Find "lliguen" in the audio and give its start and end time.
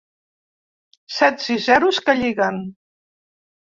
2.25-2.63